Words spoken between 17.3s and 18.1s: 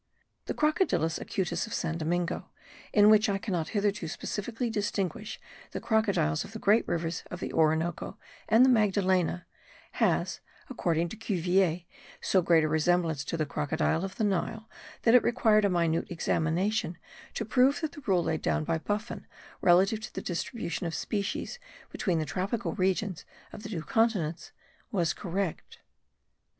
to prove that the